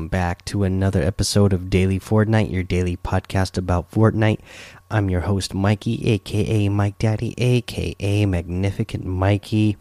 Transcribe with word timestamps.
Welcome 0.00 0.08
back 0.08 0.46
to 0.46 0.64
another 0.64 1.02
episode 1.02 1.52
of 1.52 1.68
Daily 1.68 2.00
Fortnite, 2.00 2.50
your 2.50 2.62
daily 2.62 2.96
podcast 2.96 3.58
about 3.58 3.90
Fortnite. 3.90 4.40
I'm 4.90 5.10
your 5.10 5.20
host, 5.20 5.52
Mikey, 5.52 6.08
aka 6.08 6.70
Mike 6.70 6.96
Daddy, 6.98 7.34
aka 7.36 8.24
Magnificent 8.24 9.04
Mikey. 9.04 9.76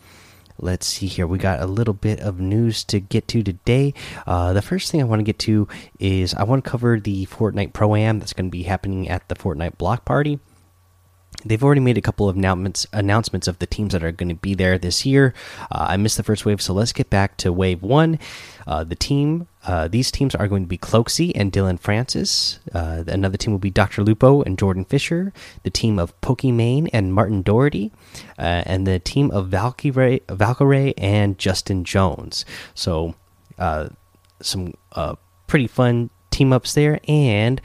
Let's 0.58 0.88
see 0.88 1.08
here. 1.08 1.26
We 1.26 1.38
got 1.38 1.62
a 1.62 1.66
little 1.66 1.94
bit 1.94 2.20
of 2.20 2.38
news 2.38 2.84
to 2.84 3.00
get 3.00 3.30
to 3.30 3.44
today. 3.44 3.94
Uh, 4.28 4.52
the 4.52 4.62
first 4.62 4.92
thing 4.92 5.00
I 5.00 5.06
want 5.06 5.22
to 5.22 5.24
get 5.24 5.40
to 5.40 5.70
is 6.00 6.34
I 6.34 6.44
want 6.44 6.66
to 6.66 6.70
cover 6.70 7.00
the 7.00 7.26
Fortnite 7.28 7.72
Pro 7.72 7.96
Am 7.96 8.20
that's 8.20 8.34
going 8.34 8.48
to 8.48 8.52
be 8.52 8.64
happening 8.64 9.08
at 9.08 9.26
the 9.30 9.36
Fortnite 9.36 9.78
Block 9.78 10.04
Party 10.04 10.42
they've 11.46 11.64
already 11.64 11.82
made 11.82 11.98
a 11.98 12.02
couple 12.02 12.28
of 12.28 12.36
announcements 12.36 12.86
announcements 12.92 13.48
of 13.48 13.60
the 13.60 13.66
teams 13.66 13.94
that 13.94 14.04
are 14.04 14.12
going 14.12 14.30
to 14.30 14.36
be 14.36 14.54
there 14.54 14.78
this 14.78 15.06
year. 15.06 15.34
Uh, 15.72 15.88
I 15.90 15.98
missed 15.98 16.18
the 16.18 16.24
first 16.24 16.46
wave, 16.46 16.62
so 16.62 16.74
let's 16.74 16.94
get 16.94 17.10
back 17.10 17.38
to 17.38 17.54
wave 17.54 17.82
one. 17.82 18.20
Uh, 18.68 18.84
the 18.84 18.96
team, 18.96 19.48
uh, 19.66 19.88
these 19.88 20.12
teams 20.12 20.36
are 20.36 20.48
going 20.48 20.64
to 20.64 20.68
be 20.68 20.78
Cloakzy 20.78 21.32
and 21.34 21.52
Dillon 21.52 21.78
Francis. 21.78 22.60
Uh, 22.74 23.04
another 23.08 23.38
team 23.38 23.52
will 23.52 23.60
be 23.60 23.72
Dr. 23.72 24.04
Lupo 24.04 24.42
and 24.44 24.60
Jordan 24.60 24.86
Fisher. 24.86 25.34
The 25.64 25.70
team 25.70 25.98
of 25.98 26.20
Pokimane 26.22 26.90
and 26.94 27.14
Martin 27.14 27.42
Doherty, 27.42 27.92
uh, 28.38 28.64
and 28.66 28.86
the 28.86 29.00
team 29.00 29.32
of 29.32 29.48
Valkyrae, 29.48 30.22
Valkyrae 30.26 30.94
and 30.98 31.38
Justin 31.38 31.84
Jones. 31.84 32.46
So, 32.74 33.16
uh, 33.58 33.90
some 34.42 34.74
pretty 35.48 35.68
fun 35.68 36.10
team 36.32 36.54
ups 36.54 36.74
there, 36.74 37.00
and 37.08 37.62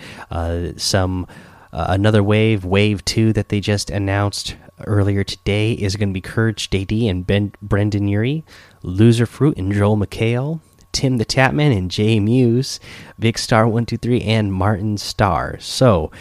some. 0.77 1.27
Uh, 1.75 1.87
another 1.89 2.23
wave, 2.23 2.65
wave 2.65 3.05
two, 3.05 3.33
that 3.33 3.49
they 3.49 3.59
just 3.59 3.91
announced 3.91 4.55
earlier 4.87 5.25
today 5.25 5.73
is 5.73 5.97
going 5.97 6.09
to 6.09 6.15
be 6.15 6.21
Courage 6.21 6.71
JD 6.71 7.11
and 7.11 7.27
ben, 7.27 7.53
Brendon 7.61 8.07
Urie, 8.07 8.45
Loser 8.83 9.27
Fruit 9.27 9.59
and 9.59 9.73
Joel 9.73 9.97
McHale, 9.97 10.61
Tim 10.93 11.17
the 11.17 11.25
Tatman 11.25 11.77
and 11.77 11.91
Jay 11.91 12.21
Mewes, 12.21 12.79
Big 13.19 13.37
Star 13.37 13.67
One 13.67 13.87
Two 13.87 13.97
Three, 13.97 14.21
and 14.23 14.53
Martin 14.53 14.97
Starr. 14.99 15.59
So 15.59 16.13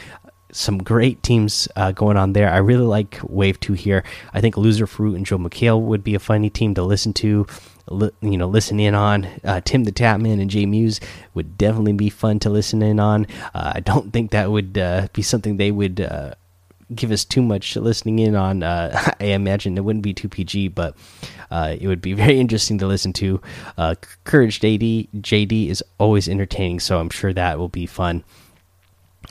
some 0.52 0.80
great 0.80 1.22
teams 1.22 1.68
uh, 1.76 1.92
going 1.92 2.18
on 2.18 2.34
there. 2.34 2.50
I 2.52 2.58
really 2.58 2.86
like 2.86 3.20
Wave 3.22 3.60
Two 3.60 3.74
here. 3.74 4.04
I 4.34 4.42
think 4.42 4.58
Loser 4.58 4.88
Fruit 4.88 5.16
and 5.16 5.24
Joe 5.24 5.38
McHale 5.38 5.80
would 5.80 6.04
be 6.04 6.16
a 6.16 6.20
funny 6.20 6.50
team 6.50 6.74
to 6.74 6.82
listen 6.82 7.14
to 7.14 7.46
you 7.90 8.38
know 8.38 8.48
listen 8.48 8.80
in 8.80 8.96
on 8.96 9.28
uh, 9.44 9.62
Tim 9.64 9.84
the 9.84 9.92
Tatman 9.92 10.40
and 10.40 10.50
Jay 10.50 10.66
Mewes 10.66 11.00
would 11.34 11.58
definitely 11.58 11.94
be 11.94 12.10
fun 12.10 12.40
to 12.40 12.50
listen 12.50 12.82
in 12.82 13.00
on. 13.00 13.28
Uh, 13.54 13.74
I 13.76 13.80
don't 13.80 14.14
think 14.14 14.32
that 14.32 14.52
would 14.52 14.78
uh, 14.78 15.08
be 15.14 15.22
something 15.22 15.58
they 15.58 15.72
would 15.72 16.00
uh, 16.02 16.36
give 16.96 17.12
us 17.12 17.26
too 17.26 17.42
much 17.42 17.76
listening 17.76 18.20
in 18.20 18.36
on. 18.36 18.64
Uh, 18.64 19.14
I 19.20 19.26
imagine 19.26 19.78
it 19.78 19.84
wouldn't 19.84 20.04
be 20.04 20.14
too 20.14 20.30
PG, 20.30 20.70
but 20.70 20.96
it 21.52 21.88
would 21.88 22.02
be 22.02 22.14
very 22.24 22.40
interesting 22.40 22.78
to 22.80 22.88
listen 22.88 23.14
to. 23.14 23.42
Courage 24.24 24.60
JD 24.60 25.10
JD 25.22 25.70
is 25.70 25.84
always 25.98 26.30
entertaining, 26.30 26.80
so 26.80 27.00
I'm 27.00 27.10
sure 27.10 27.34
that 27.34 27.58
will 27.58 27.70
be 27.70 27.86
fun. 27.86 28.24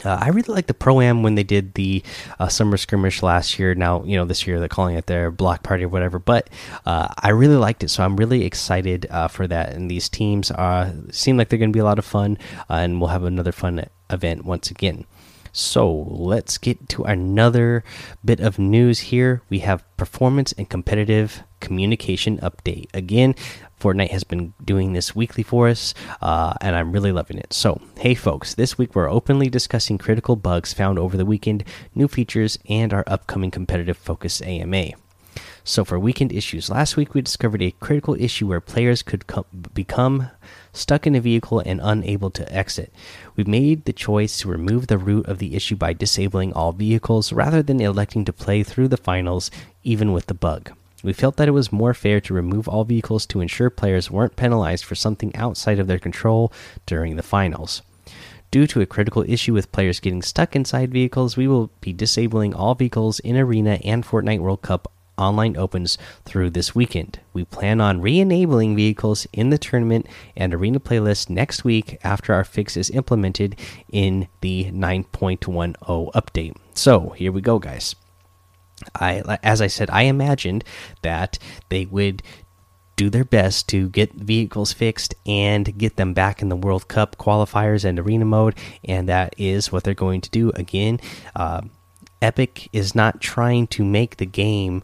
Uh, 0.05 0.19
I 0.21 0.29
really 0.29 0.53
like 0.53 0.67
the 0.67 0.75
pro 0.75 1.01
am 1.01 1.23
when 1.23 1.35
they 1.35 1.43
did 1.43 1.75
the 1.75 2.03
uh, 2.39 2.49
summer 2.49 2.77
skirmish 2.77 3.23
last 3.23 3.59
year. 3.59 3.75
Now 3.75 4.03
you 4.05 4.17
know 4.17 4.25
this 4.25 4.47
year 4.47 4.59
they're 4.59 4.69
calling 4.69 4.97
it 4.97 5.07
their 5.07 5.31
block 5.31 5.63
party 5.63 5.85
or 5.85 5.89
whatever, 5.89 6.19
but 6.19 6.51
uh, 6.87 7.09
I 7.19 7.31
really 7.31 7.57
liked 7.57 7.85
it, 7.85 7.89
so 7.89 8.03
I'm 8.03 8.17
really 8.17 8.45
excited 8.45 9.07
uh, 9.11 9.29
for 9.29 9.47
that. 9.47 9.73
And 9.75 9.91
these 9.91 10.09
teams 10.09 10.51
uh, 10.51 10.93
seem 11.11 11.37
like 11.37 11.49
they're 11.49 11.59
going 11.59 11.73
to 11.73 11.77
be 11.77 11.81
a 11.81 11.85
lot 11.85 11.99
of 11.99 12.05
fun, 12.05 12.39
uh, 12.71 12.75
and 12.75 13.01
we'll 13.01 13.11
have 13.11 13.25
another 13.25 13.53
fun 13.53 13.85
event 14.11 14.45
once 14.45 14.71
again. 14.71 15.05
So 15.53 15.91
let's 16.09 16.57
get 16.57 16.89
to 16.91 17.05
another 17.05 17.85
bit 18.25 18.41
of 18.41 18.59
news 18.59 19.01
here. 19.01 19.43
We 19.51 19.59
have 19.61 19.85
performance 19.99 20.53
and 20.53 20.69
competitive 20.69 21.43
communication 21.61 22.39
update. 22.39 22.87
Again, 22.95 23.35
Fortnite 23.79 24.11
has 24.11 24.25
been 24.25 24.55
doing 24.65 24.93
this 24.93 25.15
weekly 25.15 25.43
for 25.43 25.69
us, 25.69 25.93
uh, 26.23 26.55
and 26.61 26.75
I'm 26.75 26.93
really 26.93 27.13
loving 27.13 27.37
it. 27.37 27.53
So, 27.53 27.81
hey 27.99 28.15
folks, 28.15 28.55
this 28.55 28.79
week 28.79 28.95
we're 28.95 29.11
openly 29.11 29.51
discussing 29.51 29.99
critical 29.99 30.37
bugs 30.37 30.73
found 30.73 30.99
over 30.99 31.17
the 31.17 31.27
weekend, 31.27 31.65
new 31.95 32.09
features, 32.09 32.59
and 32.69 32.95
our 32.95 33.05
upcoming 33.07 33.51
competitive 33.51 33.99
focus 33.99 34.41
AMA. 34.41 34.93
So, 35.65 35.85
for 35.85 35.99
weekend 35.99 36.33
issues, 36.33 36.71
last 36.71 36.97
week 36.97 37.13
we 37.13 37.23
discovered 37.23 37.63
a 37.63 37.73
critical 37.73 38.15
issue 38.19 38.47
where 38.47 38.61
players 38.61 39.03
could 39.03 39.25
become 39.75 40.31
stuck 40.73 41.07
in 41.07 41.15
a 41.15 41.21
vehicle 41.21 41.61
and 41.61 41.81
unable 41.83 42.31
to 42.31 42.53
exit. 42.53 42.93
We 43.37 43.45
made 43.45 43.85
the 43.85 43.93
choice 43.93 44.39
to 44.39 44.49
remove 44.49 44.87
the 44.87 44.99
root 44.99 45.27
of 45.27 45.39
the 45.39 45.55
issue 45.55 45.77
by 45.77 45.93
disabling 45.93 46.53
all 46.53 46.73
vehicles 46.73 47.33
rather 47.33 47.63
than 47.63 47.81
electing 47.81 48.25
to 48.25 48.33
play 48.33 48.63
through 48.63 48.89
the 48.89 48.97
finals 48.97 49.51
even 49.85 50.13
with 50.13 50.27
the 50.27 50.35
bug. 50.35 50.73
We 51.03 51.13
felt 51.13 51.37
that 51.37 51.49
it 51.49 51.53
was 51.53 51.73
more 51.73 51.95
fair 51.95 52.21
to 52.21 52.35
remove 52.35 52.69
all 52.69 52.85
vehicles 52.85 53.27
to 53.27 53.41
ensure 53.41 53.71
players 53.71 54.11
weren't 54.11 54.37
penalized 54.37 54.85
for 54.85 54.95
something 54.95 55.35
outside 55.35 55.79
of 55.79 55.89
their 55.89 55.99
control 55.99 56.53
during 56.87 57.17
the 57.17 57.23
finals. 57.23 57.83
Due 58.53 58.67
to 58.67 58.81
a 58.81 58.87
critical 58.87 59.25
issue 59.27 59.55
with 59.55 59.73
players 59.73 59.99
getting 59.99 60.23
stuck 60.23 60.55
inside 60.55 60.93
vehicles, 60.93 61.37
we 61.37 61.49
will 61.49 61.71
be 61.81 61.93
disabling 61.93 62.55
all 62.55 62.75
vehicles 62.75 63.19
in 63.21 63.37
Arena 63.37 63.81
and 63.83 64.05
Fortnite 64.05 64.41
World 64.41 64.63
Cup 64.63 64.93
online 65.23 65.57
opens 65.57 65.97
through 66.25 66.51
this 66.51 66.75
weekend. 66.75 67.21
We 67.33 67.45
plan 67.45 67.81
on 67.81 68.01
re 68.01 68.19
enabling 68.21 68.77
vehicles 68.77 69.27
in 69.33 69.51
the 69.51 69.59
tournament 69.59 70.07
and 70.37 70.53
arena 70.53 70.81
playlist 70.81 71.31
next 71.31 71.65
week 71.65 71.99
after 72.03 72.35
our 72.35 72.45
fix 72.45 72.77
is 72.77 72.91
implemented 72.91 73.57
in 73.91 74.29
the 74.41 74.71
9.10 74.73 75.77
update. 76.15 76.57
So 76.75 77.11
here 77.11 77.33
we 77.33 77.41
go, 77.41 77.59
guys. 77.59 77.95
I 78.97 79.39
as 79.43 79.63
I 79.63 79.69
said, 79.69 79.91
I 79.91 80.03
imagined 80.03 80.65
that 81.03 81.39
they 81.69 81.87
would 81.87 82.23
do 82.97 83.11
their 83.11 83.25
best 83.25 83.69
to 83.69 83.89
get 83.89 84.13
vehicles 84.13 84.73
fixed 84.73 85.15
and 85.27 85.77
get 85.79 85.97
them 85.97 86.13
back 86.13 86.43
in 86.43 86.49
the 86.49 86.57
World 86.57 86.89
Cup 86.89 87.17
qualifiers 87.17 87.85
and 87.85 87.99
arena 87.99 88.25
mode, 88.25 88.55
and 88.85 89.09
that 89.09 89.35
is 89.39 89.73
what 89.73 89.85
they're 89.85 89.95
going 89.95 90.21
to 90.21 90.31
do. 90.31 90.51
Again, 90.51 91.01
uh, 91.35 91.63
Epic 92.21 92.69
is 92.73 92.95
not 92.95 93.21
trying 93.21 93.67
to 93.69 93.85
make 93.85 94.19
the 94.19 94.27
game, 94.27 94.83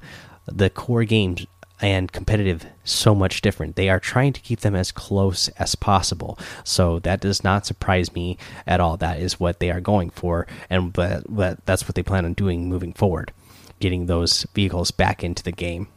the 0.53 0.71
core 0.71 1.05
games 1.05 1.47
and 1.81 2.11
competitive 2.11 2.67
so 2.83 3.15
much 3.15 3.41
different. 3.41 3.77
They 3.77 3.89
are 3.89 4.01
trying 4.01 4.33
to 4.33 4.41
keep 4.41 4.61
them 4.61 4.75
as 4.75 4.91
close 4.91 5.49
as 5.51 5.77
possible. 5.77 6.39
So 6.65 6.99
that 7.01 7.21
does 7.21 7.45
not 7.45 7.67
surprise 7.67 8.13
me 8.15 8.37
at 8.67 8.81
all. 8.81 8.97
That 8.97 9.21
is 9.21 9.39
what 9.39 9.61
they 9.61 9.71
are 9.71 9.81
going 9.81 10.11
for, 10.11 10.47
and 10.69 10.93
but, 10.93 11.25
but 11.29 11.65
that's 11.67 11.87
what 11.87 11.95
they 11.95 12.03
plan 12.03 12.25
on 12.25 12.33
doing 12.35 12.69
moving 12.69 12.93
forward 12.93 13.33
getting 13.81 14.07
those 14.07 14.47
vehicles 14.55 14.91
back 14.91 15.23
into 15.23 15.43
the 15.43 15.53
game. 15.53 15.89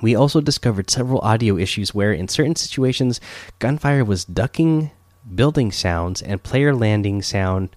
We 0.00 0.14
also 0.14 0.40
discovered 0.40 0.90
several 0.90 1.20
audio 1.20 1.56
issues 1.56 1.94
where, 1.94 2.12
in 2.12 2.28
certain 2.28 2.56
situations, 2.56 3.20
gunfire 3.58 4.04
was 4.04 4.24
ducking 4.24 4.90
building 5.34 5.72
sounds 5.72 6.20
and 6.20 6.42
player 6.42 6.74
landing 6.74 7.22
sound 7.22 7.74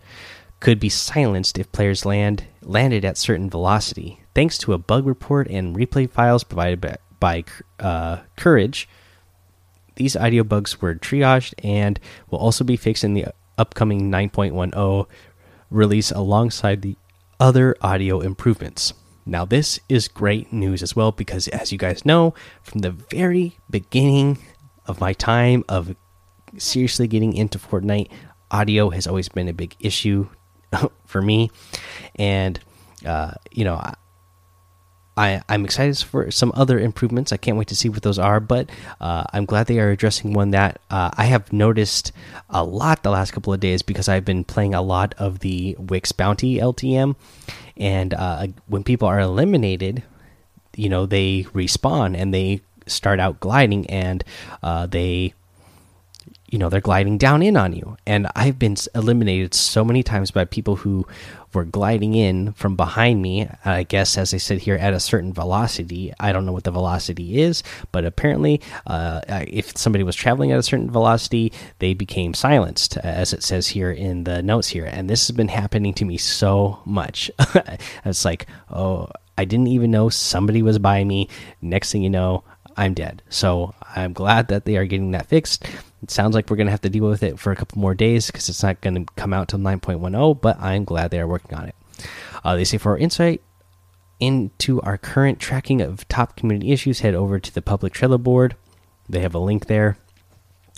could 0.60 0.80
be 0.80 0.90
silenced 0.90 1.58
if 1.58 1.72
players 1.72 2.06
land 2.06 2.44
landed 2.68 3.06
at 3.06 3.18
certain 3.18 3.50
velocity. 3.50 4.22
Thanks 4.36 4.58
to 4.60 4.74
a 4.74 4.78
bug 4.78 5.08
report 5.08 5.48
and 5.48 5.76
replay 5.76 6.10
files 6.10 6.44
provided 6.44 6.82
by, 6.82 6.98
by 7.20 7.44
uh, 7.80 8.18
Courage, 8.36 8.88
these 9.96 10.16
audio 10.16 10.44
bugs 10.44 10.80
were 10.80 10.94
triaged 10.94 11.54
and 11.64 12.00
will 12.30 12.40
also 12.40 12.64
be 12.64 12.76
fixed 12.76 13.04
in 13.04 13.14
the 13.14 13.28
upcoming 13.58 14.12
9.10 14.12 15.08
release 15.72 16.12
alongside 16.12 16.82
the 16.82 16.96
other 17.40 17.76
audio 17.82 18.20
improvements. 18.20 18.94
Now, 19.26 19.44
this 19.44 19.80
is 19.90 20.08
great 20.08 20.54
news 20.54 20.84
as 20.84 20.96
well 20.96 21.12
because, 21.12 21.48
as 21.50 21.72
you 21.72 21.78
guys 21.78 22.06
know, 22.06 22.34
from 22.62 22.82
the 22.82 22.92
very 22.92 23.58
beginning 23.70 24.38
of 24.86 25.02
my 25.02 25.14
time 25.14 25.64
of 25.68 25.96
seriously 26.58 27.08
getting 27.08 27.34
into 27.34 27.60
Fortnite, 27.60 28.10
audio 28.52 28.90
has 28.92 29.08
always 29.08 29.28
been 29.28 29.50
a 29.50 29.54
big 29.54 29.76
issue 29.80 30.30
for 31.06 31.22
me. 31.22 31.52
And, 32.16 32.60
uh, 33.06 33.32
you 33.52 33.64
know, 33.64 33.82
I, 35.18 35.42
I'm 35.50 35.66
excited 35.66 35.98
for 35.98 36.30
some 36.30 36.52
other 36.56 36.80
improvements. 36.80 37.32
I 37.32 37.38
can't 37.38 37.58
wait 37.58 37.68
to 37.70 37.76
see 37.76 37.90
what 37.90 38.04
those 38.04 38.20
are, 38.20 38.40
but 38.40 38.70
uh, 39.02 39.24
I'm 39.34 39.46
glad 39.46 39.66
they 39.66 39.80
are 39.80 39.90
addressing 39.90 40.34
one 40.34 40.52
that 40.52 40.80
uh, 40.92 41.10
I 41.18 41.26
have 41.26 41.52
noticed 41.52 42.12
a 42.50 42.64
lot 42.64 43.02
the 43.02 43.10
last 43.10 43.32
couple 43.32 43.52
of 43.52 43.60
days 43.60 43.82
because 43.82 44.08
I've 44.08 44.26
been 44.26 44.44
playing 44.44 44.76
a 44.76 44.82
lot 44.82 45.16
of 45.18 45.40
the 45.40 45.76
Wick's 45.80 46.12
Bounty 46.12 46.58
LTM. 46.58 47.16
And 47.76 48.14
uh, 48.14 48.48
when 48.68 48.84
people 48.84 49.08
are 49.08 49.20
eliminated, 49.20 50.04
you 50.76 50.88
know, 50.88 51.08
they 51.08 51.44
respawn 51.54 52.16
and 52.16 52.32
they 52.32 52.62
start 52.86 53.20
out 53.20 53.40
gliding 53.40 53.90
and 53.90 54.24
uh, 54.62 54.86
they 54.86 55.34
you 56.48 56.58
know 56.58 56.70
they're 56.70 56.82
gliding 56.82 57.18
down 57.18 57.42
in 57.42 57.58
on 57.58 57.74
you. 57.74 57.98
And 58.06 58.28
i've 58.36 58.58
been 58.60 58.78
eliminated 58.96 59.54
so 59.54 59.84
many 59.84 60.04
times 60.04 60.32
by 60.32 60.46
people 60.46 60.78
who 60.78 61.06
were 61.54 61.66
gliding 61.66 62.14
in 62.14 62.54
from 62.54 62.76
behind 62.76 63.22
me 63.22 63.50
i 63.66 63.84
guess 63.84 64.18
as 64.18 64.34
i 64.34 64.38
said 64.38 64.60
here 64.60 64.76
at 64.76 64.94
a 64.94 65.00
certain 65.00 65.34
velocity. 65.34 66.14
I 66.20 66.32
don't 66.32 66.46
know 66.46 66.52
what 66.52 66.64
the 66.64 66.72
velocity 66.72 67.42
is 67.42 67.64
but 67.92 68.06
apparently 68.06 68.62
uh, 68.86 69.22
if 69.28 69.78
somebody 69.78 70.04
was 70.04 70.16
traveling 70.16 70.52
at 70.52 70.60
a 70.60 70.64
certain 70.64 70.90
velocity 70.90 71.52
they 71.80 71.94
became 71.94 72.34
silenced 72.34 72.98
as 72.98 73.34
it 73.34 73.44
says 73.44 73.68
here 73.68 73.92
in 73.92 74.24
the 74.24 74.42
notes 74.42 74.70
here. 74.70 74.86
And 74.86 75.10
this 75.10 75.28
has 75.28 75.36
been 75.36 75.48
happening 75.50 75.94
to 75.96 76.06
me 76.06 76.18
so 76.18 76.80
much. 76.86 77.32
It's 78.06 78.26
like 78.26 78.48
oh 78.70 79.10
i 79.38 79.46
didn't 79.46 79.68
even 79.68 79.92
know 79.92 80.10
somebody 80.10 80.62
was 80.62 80.80
by 80.80 81.04
me. 81.04 81.30
Next 81.62 81.92
thing 81.92 82.04
you 82.04 82.10
know 82.10 82.44
I'm 82.78 82.94
dead. 82.94 83.24
So 83.30 83.74
I'm 83.96 84.14
glad 84.14 84.50
that 84.50 84.66
they 84.66 84.78
are 84.78 84.86
getting 84.86 85.12
that 85.12 85.26
fixed. 85.26 85.66
It 86.04 86.12
sounds 86.12 86.36
like 86.36 86.50
we're 86.50 86.58
going 86.58 86.68
to 86.68 86.72
have 86.72 86.82
to 86.82 86.90
deal 86.90 87.10
with 87.10 87.24
it 87.24 87.40
for 87.40 87.52
a 87.52 87.56
couple 87.56 87.82
more 87.82 87.96
days 87.96 88.28
because 88.28 88.48
it's 88.50 88.62
not 88.62 88.82
going 88.82 89.06
to 89.06 89.14
come 89.16 89.34
out 89.34 89.48
till 89.48 89.60
9.10, 89.60 90.40
but 90.40 90.60
I'm 90.60 90.86
glad 90.86 91.10
they 91.10 91.20
are 91.20 91.28
working 91.28 91.58
on 91.58 91.66
it. 91.66 91.76
Uh, 92.44 92.56
they 92.56 92.64
say 92.64 92.78
for 92.78 92.92
our 92.92 92.98
insight 92.98 93.42
into 94.20 94.80
our 94.82 94.98
current 94.98 95.40
tracking 95.40 95.82
of 95.82 96.08
top 96.08 96.36
community 96.36 96.72
issues, 96.72 97.00
head 97.00 97.16
over 97.16 97.40
to 97.40 97.54
the 97.54 97.62
public 97.62 97.94
Trello 97.94 98.22
board. 98.22 98.56
They 99.10 99.22
have 99.22 99.36
a 99.36 99.40
link 99.40 99.66
there. 99.66 99.98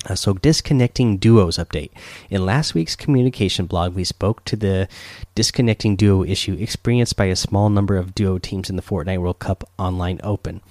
Uh, 0.08 0.16
so, 0.16 0.34
disconnecting 0.34 1.18
duos 1.18 1.58
update. 1.58 1.92
In 2.30 2.46
last 2.46 2.74
week's 2.74 2.96
communication 2.96 3.66
blog, 3.66 3.94
we 3.94 4.06
spoke 4.06 4.46
to 4.46 4.56
the 4.56 4.88
disconnecting 5.36 5.98
duo 5.98 6.24
issue 6.24 6.56
experienced 6.60 7.18
by 7.18 7.26
a 7.26 7.36
small 7.36 7.70
number 7.70 7.98
of 7.98 8.16
duo 8.16 8.38
teams 8.38 8.70
in 8.70 8.78
the 8.78 8.82
Fortnite 8.82 9.20
World 9.20 9.40
Cup 9.40 9.70
Online 9.78 10.20
Open. 10.24 10.62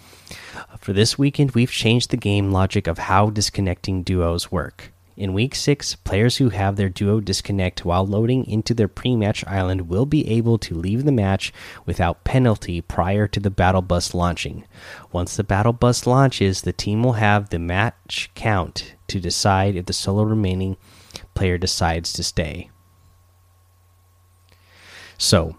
For 0.80 0.94
this 0.94 1.18
weekend, 1.18 1.50
we've 1.50 1.70
changed 1.70 2.10
the 2.10 2.16
game 2.16 2.52
logic 2.52 2.86
of 2.86 2.98
how 2.98 3.28
disconnecting 3.28 4.02
duos 4.02 4.50
work. 4.50 4.92
In 5.14 5.34
week 5.34 5.54
6, 5.54 5.96
players 5.96 6.36
who 6.36 6.50
have 6.50 6.76
their 6.76 6.88
duo 6.88 7.20
disconnect 7.20 7.84
while 7.84 8.06
loading 8.06 8.46
into 8.46 8.72
their 8.72 8.88
pre 8.88 9.14
match 9.14 9.44
island 9.46 9.88
will 9.88 10.06
be 10.06 10.26
able 10.30 10.58
to 10.58 10.74
leave 10.74 11.04
the 11.04 11.12
match 11.12 11.52
without 11.84 12.24
penalty 12.24 12.80
prior 12.80 13.26
to 13.28 13.40
the 13.40 13.50
battle 13.50 13.82
bus 13.82 14.14
launching. 14.14 14.64
Once 15.12 15.36
the 15.36 15.44
battle 15.44 15.72
bus 15.74 16.06
launches, 16.06 16.62
the 16.62 16.72
team 16.72 17.02
will 17.02 17.14
have 17.14 17.50
the 17.50 17.58
match 17.58 18.30
count 18.34 18.94
to 19.08 19.20
decide 19.20 19.76
if 19.76 19.86
the 19.86 19.92
solo 19.92 20.22
remaining 20.22 20.76
player 21.34 21.58
decides 21.58 22.12
to 22.12 22.22
stay. 22.22 22.70
So, 25.18 25.56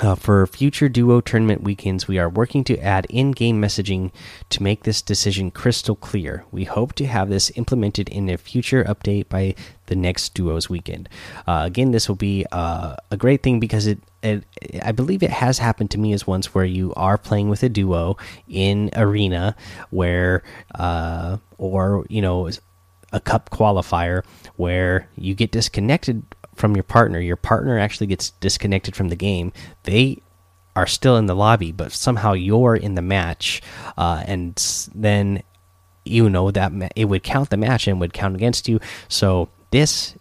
uh, 0.00 0.14
for 0.14 0.46
future 0.46 0.88
duo 0.88 1.20
tournament 1.20 1.62
weekends, 1.62 2.08
we 2.08 2.18
are 2.18 2.28
working 2.28 2.64
to 2.64 2.78
add 2.78 3.06
in 3.10 3.30
game 3.32 3.60
messaging 3.60 4.10
to 4.48 4.62
make 4.62 4.84
this 4.84 5.02
decision 5.02 5.50
crystal 5.50 5.94
clear. 5.94 6.44
We 6.50 6.64
hope 6.64 6.94
to 6.94 7.06
have 7.06 7.28
this 7.28 7.52
implemented 7.56 8.08
in 8.08 8.30
a 8.30 8.38
future 8.38 8.84
update 8.84 9.28
by 9.28 9.54
the 9.86 9.96
next 9.96 10.32
duos 10.32 10.70
weekend. 10.70 11.10
Uh, 11.46 11.64
again, 11.66 11.90
this 11.90 12.08
will 12.08 12.16
be 12.16 12.46
uh, 12.52 12.96
a 13.10 13.16
great 13.18 13.42
thing 13.42 13.60
because 13.60 13.86
it, 13.86 13.98
it, 14.22 14.44
I 14.82 14.92
believe 14.92 15.22
it 15.22 15.30
has 15.30 15.58
happened 15.58 15.90
to 15.90 15.98
me 15.98 16.14
as 16.14 16.26
once 16.26 16.54
where 16.54 16.64
you 16.64 16.94
are 16.94 17.18
playing 17.18 17.50
with 17.50 17.62
a 17.62 17.68
duo 17.68 18.16
in 18.48 18.90
arena 18.96 19.54
where, 19.90 20.42
uh, 20.74 21.36
or, 21.58 22.06
you 22.08 22.22
know, 22.22 22.48
a 23.12 23.20
cup 23.20 23.50
qualifier 23.50 24.24
where 24.56 25.06
you 25.16 25.34
get 25.34 25.52
disconnected 25.52 26.22
from 26.54 26.76
your 26.76 26.84
partner. 26.84 27.20
Your 27.20 27.36
partner 27.36 27.78
actually 27.78 28.06
gets 28.06 28.30
disconnected 28.30 28.94
from 28.94 29.08
the 29.08 29.16
game. 29.16 29.52
They 29.84 30.22
are 30.74 30.86
still 30.86 31.16
in 31.16 31.26
the 31.26 31.34
lobby, 31.34 31.72
but 31.72 31.92
somehow 31.92 32.32
you're 32.32 32.76
in 32.76 32.94
the 32.94 33.02
match, 33.02 33.62
uh, 33.96 34.22
and 34.26 34.54
then 34.94 35.42
you 36.04 36.28
know 36.28 36.50
that 36.50 36.72
it 36.96 37.04
would 37.04 37.22
count 37.22 37.50
the 37.50 37.56
match 37.56 37.86
and 37.86 38.00
would 38.00 38.12
count 38.12 38.34
against 38.34 38.68
you. 38.68 38.80
So 39.08 39.48
this, 39.70 40.14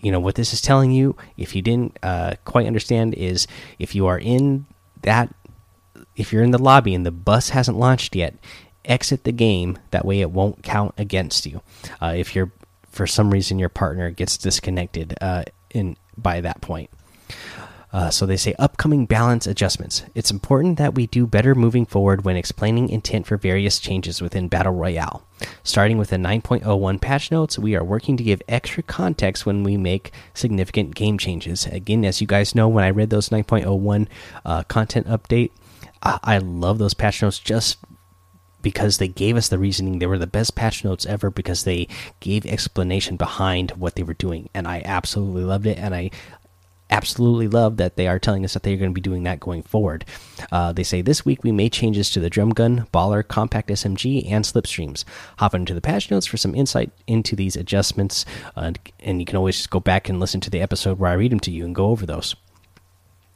you 0.00 0.12
know, 0.12 0.20
what 0.20 0.34
this 0.34 0.52
is 0.52 0.60
telling 0.60 0.90
you, 0.90 1.16
if 1.36 1.56
you 1.56 1.62
didn't 1.62 1.98
uh, 2.02 2.34
quite 2.44 2.66
understand, 2.66 3.14
is 3.14 3.46
if 3.78 3.94
you 3.94 4.06
are 4.06 4.18
in 4.18 4.66
that, 5.02 5.34
if 6.16 6.32
you're 6.32 6.42
in 6.42 6.50
the 6.50 6.62
lobby 6.62 6.94
and 6.94 7.04
the 7.04 7.10
bus 7.10 7.50
hasn't 7.50 7.78
launched 7.78 8.14
yet, 8.14 8.34
exit 8.84 9.24
the 9.24 9.32
game. 9.32 9.78
That 9.90 10.04
way, 10.04 10.20
it 10.20 10.30
won't 10.30 10.62
count 10.62 10.94
against 10.98 11.46
you. 11.46 11.62
Uh, 12.00 12.14
if 12.16 12.34
you're 12.34 12.52
for 12.90 13.06
some 13.06 13.30
reason 13.30 13.58
your 13.58 13.68
partner 13.68 14.10
gets 14.10 14.38
disconnected, 14.38 15.16
uh, 15.20 15.44
in 15.74 15.96
by 16.16 16.40
that 16.40 16.60
point. 16.60 16.90
Uh, 17.94 18.10
so 18.10 18.26
they 18.26 18.36
say 18.36 18.56
upcoming 18.58 19.06
balance 19.06 19.46
adjustments. 19.46 20.02
It's 20.16 20.32
important 20.32 20.78
that 20.78 20.96
we 20.96 21.06
do 21.06 21.28
better 21.28 21.54
moving 21.54 21.86
forward 21.86 22.24
when 22.24 22.36
explaining 22.36 22.88
intent 22.88 23.24
for 23.24 23.36
various 23.36 23.78
changes 23.78 24.20
within 24.20 24.48
Battle 24.48 24.72
Royale. 24.72 25.24
Starting 25.62 25.96
with 25.96 26.10
the 26.10 26.16
9.01 26.16 27.00
patch 27.00 27.30
notes, 27.30 27.56
we 27.56 27.76
are 27.76 27.84
working 27.84 28.16
to 28.16 28.24
give 28.24 28.42
extra 28.48 28.82
context 28.82 29.46
when 29.46 29.62
we 29.62 29.76
make 29.76 30.10
significant 30.34 30.96
game 30.96 31.18
changes. 31.18 31.66
Again, 31.66 32.04
as 32.04 32.20
you 32.20 32.26
guys 32.26 32.52
know, 32.52 32.66
when 32.66 32.82
I 32.82 32.90
read 32.90 33.10
those 33.10 33.28
9.01 33.28 34.08
uh, 34.44 34.64
content 34.64 35.06
update, 35.06 35.52
I, 36.02 36.18
I 36.24 36.38
love 36.38 36.78
those 36.78 36.94
patch 36.94 37.22
notes 37.22 37.38
just 37.38 37.78
because 38.64 38.98
they 38.98 39.06
gave 39.06 39.36
us 39.36 39.48
the 39.48 39.58
reasoning. 39.58 40.00
They 40.00 40.06
were 40.06 40.18
the 40.18 40.26
best 40.26 40.56
patch 40.56 40.82
notes 40.82 41.06
ever 41.06 41.30
because 41.30 41.62
they 41.62 41.86
gave 42.18 42.44
explanation 42.46 43.16
behind 43.16 43.70
what 43.72 43.94
they 43.94 44.02
were 44.02 44.14
doing, 44.14 44.48
and 44.54 44.66
I 44.66 44.82
absolutely 44.84 45.44
loved 45.44 45.66
it. 45.66 45.78
And 45.78 45.94
I 45.94 46.10
absolutely 46.90 47.48
love 47.48 47.76
that 47.76 47.96
they 47.96 48.08
are 48.08 48.18
telling 48.18 48.44
us 48.44 48.54
that 48.54 48.62
they're 48.62 48.76
going 48.76 48.90
to 48.90 48.94
be 48.94 49.00
doing 49.00 49.22
that 49.24 49.40
going 49.40 49.62
forward. 49.62 50.04
Uh, 50.50 50.72
they 50.72 50.82
say 50.82 51.02
this 51.02 51.24
week 51.24 51.44
we 51.44 51.52
made 51.52 51.72
changes 51.72 52.08
to 52.10 52.20
the 52.20 52.30
drum 52.30 52.50
gun, 52.50 52.86
baller, 52.92 53.26
compact 53.26 53.68
SMG, 53.68 54.30
and 54.30 54.44
slipstreams. 54.44 55.04
Hop 55.38 55.54
into 55.54 55.74
the 55.74 55.80
patch 55.80 56.10
notes 56.10 56.26
for 56.26 56.36
some 56.36 56.54
insight 56.54 56.90
into 57.06 57.36
these 57.36 57.56
adjustments, 57.56 58.24
uh, 58.56 58.72
and 59.00 59.20
you 59.20 59.26
can 59.26 59.36
always 59.36 59.56
just 59.56 59.70
go 59.70 59.80
back 59.80 60.08
and 60.08 60.18
listen 60.18 60.40
to 60.40 60.50
the 60.50 60.62
episode 60.62 60.98
where 60.98 61.10
I 61.10 61.14
read 61.14 61.32
them 61.32 61.40
to 61.40 61.50
you 61.50 61.64
and 61.66 61.74
go 61.74 61.86
over 61.86 62.06
those. 62.06 62.34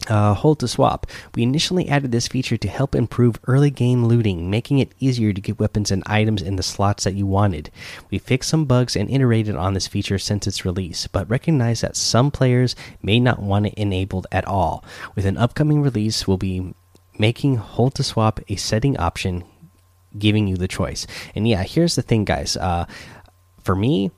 Uh, 0.06 0.32
hold 0.32 0.60
to 0.60 0.68
swap. 0.68 1.06
We 1.34 1.42
initially 1.42 1.88
added 1.88 2.12
this 2.12 2.28
feature 2.28 2.56
to 2.56 2.68
help 2.68 2.94
improve 2.94 3.40
early 3.46 3.70
game 3.70 4.06
looting, 4.06 4.48
making 4.48 4.78
it 4.78 4.94
easier 5.00 5.32
to 5.32 5.40
get 5.40 5.58
weapons 5.58 5.90
and 5.90 6.02
items 6.06 6.40
in 6.40 6.56
the 6.56 6.62
slots 6.62 7.04
that 7.04 7.14
you 7.14 7.26
wanted. 7.26 7.70
We 8.08 8.18
fixed 8.18 8.48
some 8.48 8.64
bugs 8.64 8.96
and 8.96 9.10
iterated 9.10 9.56
on 9.56 9.74
this 9.74 9.88
feature 9.88 10.18
since 10.18 10.46
its 10.46 10.64
release, 10.64 11.08
but 11.08 11.28
recognize 11.28 11.80
that 11.80 11.96
some 11.96 12.30
players 12.30 12.76
may 13.02 13.18
not 13.18 13.42
want 13.42 13.66
it 13.66 13.74
enabled 13.74 14.28
at 14.30 14.46
all. 14.46 14.84
With 15.14 15.26
an 15.26 15.36
upcoming 15.36 15.82
release, 15.82 16.26
we'll 16.26 16.38
be 16.38 16.74
making 17.18 17.56
hold 17.56 17.94
to 17.96 18.04
swap 18.04 18.40
a 18.48 18.56
setting 18.56 18.96
option, 18.98 19.44
giving 20.16 20.46
you 20.46 20.56
the 20.56 20.68
choice. 20.68 21.06
And 21.34 21.46
yeah, 21.46 21.64
here's 21.64 21.96
the 21.96 22.02
thing, 22.02 22.24
guys. 22.24 22.56
Uh, 22.56 22.86
for 23.62 23.74
me, 23.74 24.12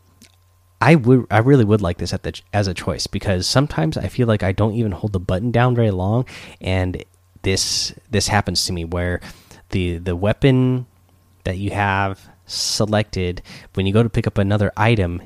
I 0.80 0.94
would 0.94 1.26
I 1.30 1.38
really 1.38 1.64
would 1.64 1.82
like 1.82 1.98
this 1.98 2.12
at 2.12 2.22
the 2.22 2.40
as 2.52 2.66
a 2.66 2.74
choice 2.74 3.06
because 3.06 3.46
sometimes 3.46 3.98
I 3.98 4.08
feel 4.08 4.26
like 4.26 4.42
I 4.42 4.52
don't 4.52 4.74
even 4.74 4.92
hold 4.92 5.12
the 5.12 5.20
button 5.20 5.50
down 5.50 5.74
very 5.74 5.90
long. 5.90 6.26
And 6.60 7.04
this 7.42 7.94
this 8.10 8.28
happens 8.28 8.64
to 8.66 8.72
me 8.72 8.84
where 8.84 9.20
the 9.70 9.98
the 9.98 10.16
weapon 10.16 10.86
that 11.44 11.58
you 11.58 11.70
have 11.70 12.28
selected 12.46 13.42
when 13.74 13.86
you 13.86 13.92
go 13.92 14.02
to 14.02 14.10
pick 14.10 14.26
up 14.26 14.38
another 14.38 14.72
item 14.76 15.22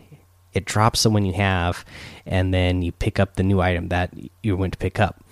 it 0.52 0.64
drops 0.64 1.02
the 1.02 1.10
one 1.10 1.24
you 1.24 1.32
have 1.32 1.84
and 2.26 2.52
then 2.52 2.82
you 2.82 2.92
pick 2.92 3.18
up 3.18 3.34
the 3.34 3.42
new 3.42 3.60
item 3.60 3.88
that 3.88 4.12
you 4.42 4.56
went 4.56 4.72
to 4.72 4.78
pick 4.78 5.00
up 5.00 5.23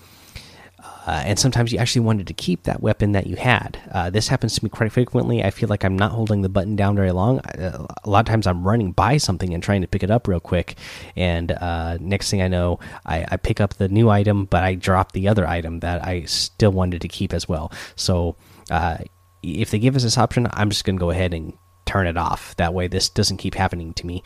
uh, 1.06 1.22
and 1.24 1.38
sometimes 1.38 1.72
you 1.72 1.78
actually 1.78 2.02
wanted 2.02 2.26
to 2.26 2.34
keep 2.34 2.64
that 2.64 2.82
weapon 2.82 3.12
that 3.12 3.26
you 3.26 3.36
had. 3.36 3.78
Uh, 3.92 4.10
this 4.10 4.28
happens 4.28 4.54
to 4.54 4.64
me 4.64 4.70
quite 4.70 4.92
frequently. 4.92 5.42
I 5.42 5.50
feel 5.50 5.68
like 5.68 5.84
I'm 5.84 5.96
not 5.96 6.12
holding 6.12 6.42
the 6.42 6.48
button 6.48 6.76
down 6.76 6.96
very 6.96 7.12
long. 7.12 7.40
Uh, 7.40 7.86
a 8.04 8.10
lot 8.10 8.20
of 8.20 8.26
times 8.26 8.46
I'm 8.46 8.66
running 8.66 8.92
by 8.92 9.16
something 9.16 9.52
and 9.52 9.62
trying 9.62 9.82
to 9.82 9.88
pick 9.88 10.02
it 10.02 10.10
up 10.10 10.28
real 10.28 10.40
quick, 10.40 10.76
and 11.16 11.52
uh, 11.52 11.98
next 12.00 12.30
thing 12.30 12.42
I 12.42 12.48
know, 12.48 12.78
I, 13.06 13.26
I, 13.30 13.36
pick 13.36 13.60
up 13.60 13.74
the 13.74 13.88
new 13.88 14.10
item, 14.10 14.44
but 14.46 14.62
I 14.62 14.74
drop 14.74 15.12
the 15.12 15.28
other 15.28 15.46
item 15.46 15.80
that 15.80 16.04
I 16.06 16.24
still 16.24 16.72
wanted 16.72 17.02
to 17.02 17.08
keep 17.08 17.32
as 17.32 17.48
well. 17.48 17.72
So 17.96 18.36
uh, 18.70 18.98
if 19.42 19.70
they 19.70 19.78
give 19.78 19.96
us 19.96 20.02
this 20.02 20.18
option, 20.18 20.46
I'm 20.52 20.70
just 20.70 20.84
going 20.84 20.96
to 20.96 21.00
go 21.00 21.10
ahead 21.10 21.34
and 21.34 21.52
turn 21.84 22.06
it 22.06 22.16
off. 22.16 22.56
That 22.56 22.74
way, 22.74 22.86
this 22.86 23.08
doesn't 23.08 23.38
keep 23.38 23.54
happening 23.54 23.92
to 23.94 24.06
me 24.06 24.22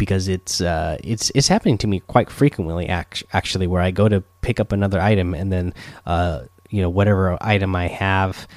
because 0.00 0.28
it's 0.28 0.62
uh, 0.62 0.96
it's 1.04 1.30
it's 1.34 1.46
happening 1.46 1.76
to 1.76 1.86
me 1.86 2.00
quite 2.00 2.30
frequently 2.30 2.88
actually 2.88 3.66
where 3.66 3.82
I 3.82 3.90
go 3.90 4.08
to 4.08 4.22
pick 4.40 4.58
up 4.58 4.72
another 4.72 4.98
item 4.98 5.34
and 5.34 5.52
then 5.52 5.74
uh, 6.06 6.44
you 6.70 6.80
know 6.80 6.88
whatever 6.88 7.36
item 7.42 7.76
I 7.76 7.88
have 7.88 8.48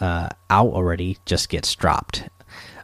uh, 0.00 0.28
out 0.48 0.68
already 0.68 1.18
just 1.26 1.48
gets 1.48 1.74
dropped. 1.74 2.28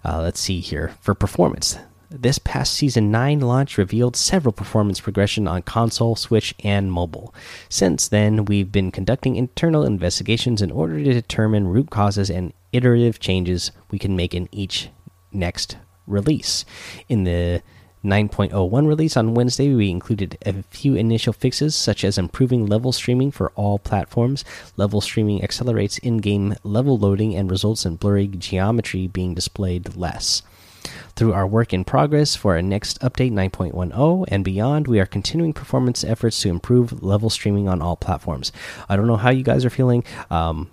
Uh, 0.04 0.20
let's 0.20 0.40
see 0.40 0.58
here 0.58 0.92
for 1.00 1.14
performance. 1.14 1.78
This 2.10 2.38
past 2.38 2.74
season 2.74 3.10
9 3.10 3.40
launch 3.40 3.78
revealed 3.78 4.16
several 4.16 4.52
performance 4.52 5.00
progression 5.00 5.48
on 5.48 5.62
console, 5.62 6.16
Switch, 6.16 6.54
and 6.62 6.92
mobile. 6.92 7.34
Since 7.68 8.08
then, 8.08 8.44
we've 8.44 8.70
been 8.70 8.90
conducting 8.90 9.36
internal 9.36 9.84
investigations 9.84 10.62
in 10.62 10.70
order 10.70 11.02
to 11.02 11.12
determine 11.12 11.68
root 11.68 11.90
causes 11.90 12.28
and 12.28 12.52
iterative 12.72 13.20
changes 13.20 13.72
we 13.90 13.98
can 13.98 14.14
make 14.14 14.34
in 14.34 14.48
each 14.52 14.90
next 15.32 15.76
release. 16.06 16.64
In 17.08 17.24
the 17.24 17.62
9.01 18.04 18.86
release 18.86 19.16
on 19.16 19.32
Wednesday, 19.32 19.74
we 19.74 19.90
included 19.90 20.36
a 20.44 20.62
few 20.64 20.94
initial 20.94 21.32
fixes, 21.32 21.74
such 21.74 22.04
as 22.04 22.18
improving 22.18 22.66
level 22.66 22.92
streaming 22.92 23.30
for 23.30 23.50
all 23.56 23.78
platforms. 23.78 24.44
Level 24.76 25.00
streaming 25.00 25.42
accelerates 25.42 25.96
in 25.98 26.18
game 26.18 26.54
level 26.62 26.98
loading 26.98 27.34
and 27.34 27.50
results 27.50 27.86
in 27.86 27.96
blurry 27.96 28.26
geometry 28.26 29.06
being 29.06 29.34
displayed 29.34 29.96
less. 29.96 30.42
Through 31.16 31.32
our 31.32 31.46
work 31.46 31.72
in 31.72 31.84
progress 31.84 32.36
for 32.36 32.56
our 32.56 32.62
next 32.62 33.00
update 33.00 33.32
9.10 33.32 34.26
and 34.28 34.44
beyond, 34.44 34.86
we 34.86 35.00
are 35.00 35.06
continuing 35.06 35.54
performance 35.54 36.04
efforts 36.04 36.40
to 36.42 36.50
improve 36.50 37.02
level 37.02 37.30
streaming 37.30 37.68
on 37.68 37.80
all 37.80 37.96
platforms. 37.96 38.52
I 38.88 38.96
don't 38.96 39.06
know 39.06 39.16
how 39.16 39.30
you 39.30 39.44
guys 39.44 39.64
are 39.64 39.70
feeling. 39.70 40.04
Um, 40.30 40.70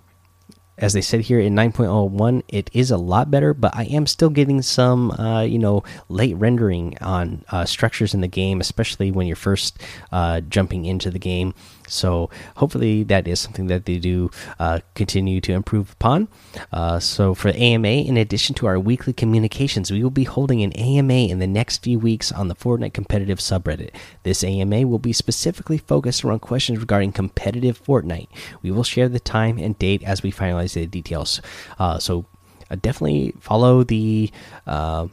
as 0.77 0.93
they 0.93 1.01
said 1.01 1.21
here 1.21 1.39
in 1.39 1.53
9.01 1.53 2.41
it 2.47 2.69
is 2.73 2.91
a 2.91 2.97
lot 2.97 3.29
better 3.29 3.53
but 3.53 3.75
i 3.75 3.83
am 3.85 4.05
still 4.05 4.29
getting 4.29 4.61
some 4.61 5.11
uh, 5.11 5.41
you 5.41 5.59
know 5.59 5.83
late 6.09 6.35
rendering 6.37 6.97
on 7.01 7.43
uh, 7.49 7.65
structures 7.65 8.13
in 8.13 8.21
the 8.21 8.27
game 8.27 8.59
especially 8.59 9.11
when 9.11 9.27
you're 9.27 9.35
first 9.35 9.81
uh, 10.11 10.41
jumping 10.41 10.85
into 10.85 11.11
the 11.11 11.19
game 11.19 11.53
So 11.91 12.29
hopefully 12.57 13.03
that 13.03 13.27
is 13.27 13.39
something 13.39 13.67
that 13.67 13.85
they 13.85 13.99
do 13.99 14.31
uh, 14.59 14.79
continue 14.95 15.41
to 15.41 15.53
improve 15.53 15.91
upon. 15.93 16.27
Uh, 16.71 16.99
so 16.99 17.33
for 17.33 17.49
AMA, 17.49 17.87
in 17.87 18.17
addition 18.17 18.55
to 18.55 18.67
our 18.67 18.79
weekly 18.79 19.13
communications, 19.13 19.91
we 19.91 20.03
will 20.03 20.09
be 20.09 20.23
holding 20.23 20.63
an 20.63 20.73
AMA 20.73 21.13
in 21.13 21.39
the 21.39 21.47
next 21.47 21.83
few 21.83 21.99
weeks 21.99 22.31
on 22.31 22.47
the 22.47 22.55
Fortnite 22.55 22.93
competitive 22.93 23.39
subreddit. 23.39 23.91
This 24.23 24.43
AMA 24.43 24.87
will 24.87 24.99
be 24.99 25.13
specifically 25.13 25.77
focused 25.77 26.23
around 26.23 26.39
questions 26.39 26.79
regarding 26.79 27.11
competitive 27.11 27.81
Fortnite. 27.83 28.27
We 28.61 28.71
will 28.71 28.83
share 28.83 29.09
the 29.09 29.19
time 29.19 29.57
and 29.57 29.77
date 29.77 30.03
as 30.03 30.23
we 30.23 30.31
finalize 30.31 30.73
the 30.73 30.85
details. 30.85 31.41
Uh, 31.77 31.99
so 31.99 32.25
uh, 32.69 32.75
definitely 32.81 33.33
follow 33.39 33.83
the 33.83 34.31
uh, 34.65 35.07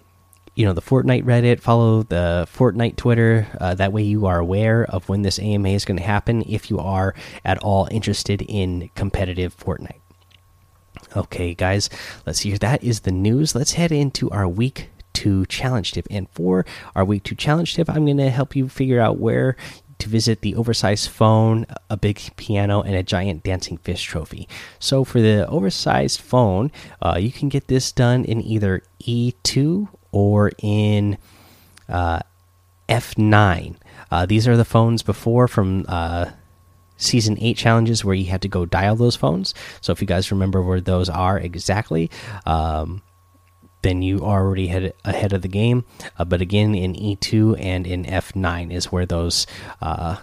you 0.58 0.66
know 0.66 0.72
the 0.72 0.82
Fortnite 0.82 1.22
Reddit, 1.22 1.60
follow 1.60 2.02
the 2.02 2.48
Fortnite 2.52 2.96
Twitter. 2.96 3.46
Uh, 3.60 3.74
that 3.76 3.92
way, 3.92 4.02
you 4.02 4.26
are 4.26 4.40
aware 4.40 4.84
of 4.86 5.08
when 5.08 5.22
this 5.22 5.38
AMA 5.38 5.68
is 5.68 5.84
going 5.84 5.98
to 5.98 6.02
happen. 6.02 6.42
If 6.48 6.68
you 6.68 6.80
are 6.80 7.14
at 7.44 7.58
all 7.58 7.86
interested 7.92 8.42
in 8.42 8.90
competitive 8.96 9.56
Fortnite. 9.56 10.00
Okay, 11.16 11.54
guys, 11.54 11.88
let's 12.26 12.40
here. 12.40 12.58
That 12.58 12.82
is 12.82 13.00
the 13.00 13.12
news. 13.12 13.54
Let's 13.54 13.74
head 13.74 13.92
into 13.92 14.28
our 14.30 14.48
week 14.48 14.90
two 15.12 15.46
challenge 15.46 15.92
tip. 15.92 16.08
And 16.10 16.28
for 16.30 16.66
our 16.96 17.04
week 17.04 17.22
two 17.22 17.36
challenge 17.36 17.76
tip, 17.76 17.88
I'm 17.88 18.04
going 18.04 18.16
to 18.16 18.28
help 18.28 18.56
you 18.56 18.68
figure 18.68 19.00
out 19.00 19.20
where 19.20 19.56
to 20.00 20.08
visit 20.08 20.40
the 20.40 20.56
oversized 20.56 21.08
phone, 21.08 21.66
a 21.88 21.96
big 21.96 22.20
piano, 22.34 22.82
and 22.82 22.96
a 22.96 23.04
giant 23.04 23.44
dancing 23.44 23.76
fish 23.76 24.02
trophy. 24.02 24.48
So, 24.80 25.04
for 25.04 25.20
the 25.20 25.46
oversized 25.46 26.20
phone, 26.20 26.72
uh, 27.00 27.18
you 27.20 27.30
can 27.30 27.48
get 27.48 27.68
this 27.68 27.92
done 27.92 28.24
in 28.24 28.42
either 28.42 28.82
E2 29.02 29.88
or 30.12 30.52
in 30.58 31.18
uh, 31.88 32.20
F9. 32.88 33.76
Uh, 34.10 34.26
these 34.26 34.48
are 34.48 34.56
the 34.56 34.64
phones 34.64 35.02
before 35.02 35.48
from 35.48 35.84
uh, 35.88 36.30
season 36.96 37.36
8 37.40 37.56
challenges 37.56 38.04
where 38.04 38.14
you 38.14 38.26
had 38.26 38.42
to 38.42 38.48
go 38.48 38.66
dial 38.66 38.96
those 38.96 39.16
phones. 39.16 39.54
So 39.80 39.92
if 39.92 40.00
you 40.00 40.06
guys 40.06 40.30
remember 40.30 40.62
where 40.62 40.80
those 40.80 41.08
are 41.08 41.38
exactly, 41.38 42.10
um, 42.46 43.02
then 43.82 44.02
you 44.02 44.24
are 44.24 44.44
already 44.44 44.66
head, 44.66 44.92
ahead 45.04 45.32
of 45.32 45.42
the 45.42 45.48
game. 45.48 45.84
Uh, 46.18 46.24
but 46.24 46.40
again, 46.40 46.74
in 46.74 46.94
E2 46.94 47.56
and 47.60 47.86
in 47.86 48.04
F9 48.04 48.72
is 48.72 48.90
where 48.90 49.06
those 49.06 49.46
uh, 49.80 50.16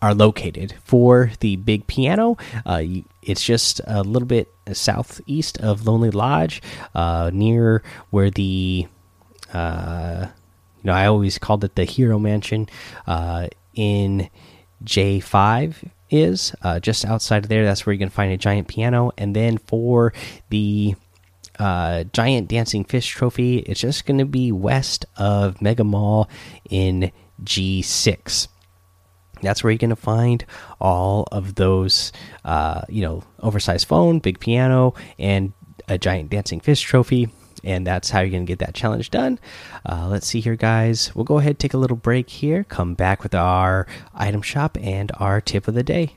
are 0.00 0.14
located. 0.14 0.74
For 0.84 1.32
the 1.40 1.56
big 1.56 1.86
piano, 1.86 2.38
uh, 2.64 2.82
it's 3.22 3.44
just 3.44 3.80
a 3.86 4.02
little 4.02 4.26
bit 4.26 4.52
southeast 4.72 5.58
of 5.58 5.86
Lonely 5.86 6.10
Lodge, 6.10 6.62
uh, 6.94 7.30
near 7.32 7.82
where 8.10 8.30
the 8.30 8.88
uh, 9.52 10.26
you 10.82 10.88
know, 10.88 10.92
I 10.92 11.06
always 11.06 11.38
called 11.38 11.64
it 11.64 11.74
the 11.74 11.84
Hero 11.84 12.18
Mansion 12.18 12.68
uh, 13.06 13.48
in 13.74 14.30
J5 14.84 15.90
is 16.10 16.54
uh, 16.62 16.80
just 16.80 17.04
outside 17.04 17.44
of 17.44 17.48
there. 17.48 17.64
That's 17.64 17.86
where 17.86 17.92
you 17.92 17.98
can 17.98 18.08
find 18.08 18.32
a 18.32 18.36
giant 18.36 18.68
piano. 18.68 19.12
And 19.16 19.36
then 19.36 19.58
for 19.58 20.12
the 20.48 20.94
uh, 21.58 22.04
giant 22.04 22.48
dancing 22.48 22.84
fish 22.84 23.08
trophy, 23.08 23.58
it's 23.58 23.80
just 23.80 24.06
going 24.06 24.18
to 24.18 24.24
be 24.24 24.50
west 24.52 25.06
of 25.16 25.60
Mega 25.60 25.84
Mall 25.84 26.28
in 26.68 27.12
G6. 27.44 28.48
That's 29.42 29.62
where 29.62 29.70
you're 29.70 29.78
going 29.78 29.90
to 29.90 29.96
find 29.96 30.44
all 30.80 31.26
of 31.32 31.54
those, 31.54 32.12
uh, 32.44 32.82
you 32.88 33.02
know, 33.02 33.22
oversized 33.40 33.86
phone, 33.88 34.18
big 34.18 34.38
piano, 34.38 34.94
and 35.18 35.52
a 35.88 35.96
giant 35.98 36.30
dancing 36.30 36.60
fish 36.60 36.82
trophy 36.82 37.28
and 37.64 37.86
that's 37.86 38.10
how 38.10 38.20
you're 38.20 38.30
going 38.30 38.46
to 38.46 38.50
get 38.50 38.58
that 38.60 38.74
challenge 38.74 39.10
done. 39.10 39.38
Uh, 39.88 40.08
let's 40.08 40.26
see 40.26 40.40
here, 40.40 40.56
guys. 40.56 41.14
We'll 41.14 41.24
go 41.24 41.38
ahead 41.38 41.58
take 41.58 41.74
a 41.74 41.78
little 41.78 41.96
break 41.96 42.30
here, 42.30 42.64
come 42.64 42.94
back 42.94 43.22
with 43.22 43.34
our 43.34 43.86
item 44.14 44.42
shop 44.42 44.78
and 44.80 45.12
our 45.18 45.40
tip 45.40 45.68
of 45.68 45.74
the 45.74 45.82
day. 45.82 46.16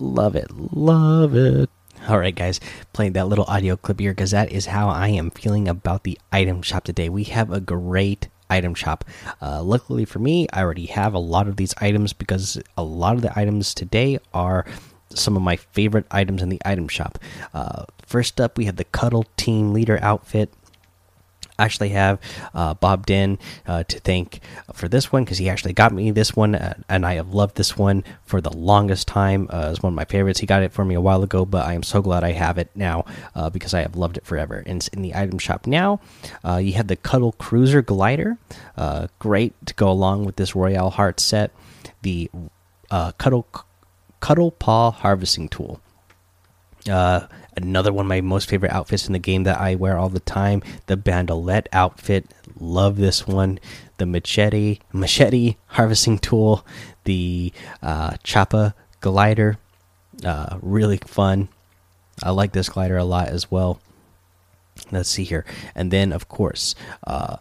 Love 0.00 0.34
it. 0.34 0.50
Love 0.50 1.36
it. 1.36 1.68
All 2.08 2.18
right, 2.18 2.34
guys, 2.34 2.58
playing 2.94 3.12
that 3.12 3.28
little 3.28 3.44
audio 3.44 3.76
clip 3.76 4.00
here 4.00 4.12
because 4.12 4.30
that 4.30 4.50
is 4.50 4.66
how 4.66 4.88
I 4.88 5.08
am 5.08 5.30
feeling 5.30 5.68
about 5.68 6.04
the 6.04 6.18
item 6.32 6.62
shop 6.62 6.84
today. 6.84 7.10
We 7.10 7.24
have 7.24 7.52
a 7.52 7.60
great 7.60 8.28
item 8.48 8.74
shop. 8.74 9.04
Uh, 9.42 9.62
luckily 9.62 10.06
for 10.06 10.18
me, 10.18 10.48
I 10.54 10.62
already 10.62 10.86
have 10.86 11.12
a 11.12 11.18
lot 11.18 11.48
of 11.48 11.56
these 11.56 11.74
items 11.78 12.14
because 12.14 12.58
a 12.78 12.82
lot 12.82 13.16
of 13.16 13.22
the 13.22 13.38
items 13.38 13.74
today 13.74 14.18
are 14.32 14.64
some 15.14 15.36
of 15.36 15.42
my 15.42 15.56
favorite 15.56 16.06
items 16.10 16.40
in 16.40 16.48
the 16.48 16.62
item 16.64 16.88
shop. 16.88 17.18
Uh, 17.52 17.84
first 18.06 18.40
up, 18.40 18.56
we 18.56 18.64
have 18.64 18.76
the 18.76 18.84
Cuddle 18.84 19.26
Team 19.36 19.74
Leader 19.74 19.98
outfit 20.02 20.50
actually 21.64 21.90
have 21.90 22.20
uh, 22.54 22.74
Bob 22.74 23.06
Den 23.06 23.38
uh, 23.66 23.84
to 23.84 24.00
thank 24.00 24.40
for 24.72 24.88
this 24.88 25.12
one 25.12 25.24
because 25.24 25.38
he 25.38 25.48
actually 25.48 25.72
got 25.72 25.92
me 25.92 26.10
this 26.10 26.34
one, 26.34 26.54
uh, 26.54 26.74
and 26.88 27.06
I 27.06 27.14
have 27.14 27.34
loved 27.34 27.56
this 27.56 27.76
one 27.76 28.04
for 28.24 28.40
the 28.40 28.50
longest 28.50 29.06
time. 29.06 29.48
Uh, 29.50 29.68
it's 29.70 29.82
one 29.82 29.92
of 29.92 29.96
my 29.96 30.04
favorites. 30.04 30.40
He 30.40 30.46
got 30.46 30.62
it 30.62 30.72
for 30.72 30.84
me 30.84 30.94
a 30.94 31.00
while 31.00 31.22
ago, 31.22 31.44
but 31.44 31.66
I 31.66 31.74
am 31.74 31.82
so 31.82 32.02
glad 32.02 32.24
I 32.24 32.32
have 32.32 32.58
it 32.58 32.70
now 32.74 33.04
uh, 33.34 33.50
because 33.50 33.74
I 33.74 33.80
have 33.80 33.96
loved 33.96 34.16
it 34.16 34.24
forever. 34.24 34.62
And 34.66 34.78
it's 34.78 34.88
in 34.88 35.02
the 35.02 35.14
item 35.14 35.38
shop 35.38 35.66
now. 35.66 36.00
You 36.44 36.72
have 36.74 36.88
the 36.88 36.96
Cuddle 36.96 37.32
Cruiser 37.32 37.82
Glider, 37.82 38.38
great 39.18 39.54
to 39.66 39.74
go 39.74 39.90
along 39.90 40.24
with 40.24 40.36
this 40.36 40.54
Royale 40.54 40.90
Heart 40.90 41.20
set. 41.20 41.50
The 42.02 42.30
Cuddle 43.18 43.46
Cuddle 44.20 44.50
Paw 44.50 44.90
Harvesting 44.90 45.48
Tool. 45.48 45.80
Uh, 46.88 47.26
another 47.62 47.92
one 47.92 48.06
of 48.06 48.08
my 48.08 48.20
most 48.20 48.48
favorite 48.48 48.72
outfits 48.72 49.06
in 49.06 49.12
the 49.12 49.18
game 49.18 49.44
that 49.44 49.60
I 49.60 49.74
wear 49.74 49.98
all 49.98 50.08
the 50.08 50.20
time. 50.20 50.62
The 50.86 50.96
bandolette 50.96 51.68
outfit, 51.72 52.26
love 52.58 52.96
this 52.96 53.26
one. 53.26 53.58
The 53.98 54.06
machete, 54.06 54.80
machete 54.92 55.56
harvesting 55.66 56.18
tool, 56.18 56.66
the 57.04 57.52
uh, 57.82 58.12
choppa 58.24 58.74
glider, 59.00 59.58
uh, 60.24 60.58
really 60.60 60.98
fun. 60.98 61.48
I 62.22 62.30
like 62.30 62.52
this 62.52 62.68
glider 62.68 62.96
a 62.96 63.04
lot 63.04 63.28
as 63.28 63.50
well. 63.50 63.80
Let's 64.90 65.10
see 65.10 65.24
here, 65.24 65.44
and 65.74 65.90
then 65.90 66.12
of 66.12 66.28
course, 66.28 66.74
uh, 67.06 67.36